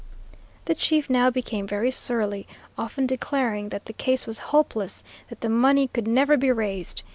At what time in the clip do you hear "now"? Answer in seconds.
1.11-1.29